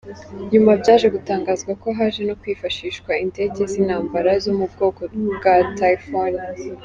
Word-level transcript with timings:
Nyuma 0.51 0.71
byaje 0.81 1.07
gutangazwa 1.15 1.71
ko 1.81 1.87
haje 1.97 2.21
no 2.29 2.35
kwifashishwa 2.41 3.11
indege 3.23 3.61
z’intambara 3.71 4.31
zo 4.43 4.51
mubwoko 4.59 5.01
bwa 5.35 5.55
Typhoon. 5.77 6.35